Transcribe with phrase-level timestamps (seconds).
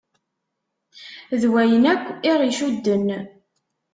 [1.41, 3.07] D wayen akk i ɣ-icudden.